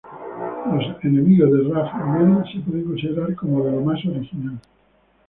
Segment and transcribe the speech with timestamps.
[0.73, 4.59] Los enemigos de Ruff y Reddy se pueden considerar como de lo más original.